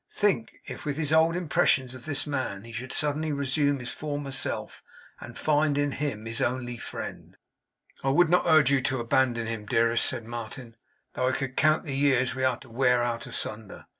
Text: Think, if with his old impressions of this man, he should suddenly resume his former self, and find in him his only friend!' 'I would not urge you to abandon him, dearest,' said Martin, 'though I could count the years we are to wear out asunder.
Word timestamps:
Think, 0.09 0.55
if 0.65 0.83
with 0.83 0.97
his 0.97 1.13
old 1.13 1.35
impressions 1.35 1.93
of 1.93 2.05
this 2.07 2.25
man, 2.25 2.63
he 2.63 2.71
should 2.71 2.91
suddenly 2.91 3.31
resume 3.31 3.77
his 3.79 3.91
former 3.91 4.31
self, 4.31 4.81
and 5.19 5.37
find 5.37 5.77
in 5.77 5.91
him 5.91 6.25
his 6.25 6.41
only 6.41 6.77
friend!' 6.77 7.37
'I 8.03 8.09
would 8.09 8.29
not 8.29 8.47
urge 8.47 8.71
you 8.71 8.81
to 8.81 8.99
abandon 8.99 9.45
him, 9.45 9.67
dearest,' 9.67 10.07
said 10.07 10.25
Martin, 10.25 10.75
'though 11.13 11.27
I 11.27 11.33
could 11.33 11.55
count 11.55 11.83
the 11.85 11.95
years 11.95 12.33
we 12.33 12.43
are 12.43 12.57
to 12.61 12.69
wear 12.71 13.03
out 13.03 13.27
asunder. 13.27 13.85